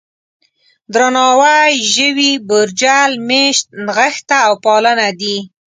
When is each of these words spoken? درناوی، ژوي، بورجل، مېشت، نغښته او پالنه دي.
درناوی، 0.93 1.71
ژوي، 1.91 2.31
بورجل، 2.47 3.11
مېشت، 3.27 3.65
نغښته 3.85 4.37
او 4.47 4.53
پالنه 4.63 5.09
دي. 5.19 5.37